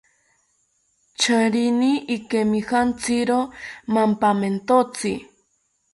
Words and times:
Charini 1.19 1.91
ikemijantziro 2.15 3.39
mampamentotzi 3.93 5.11